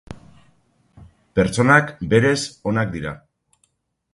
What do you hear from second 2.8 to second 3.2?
dira.